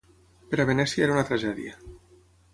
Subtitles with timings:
[0.53, 1.77] Per a Venècia era una tragèdia.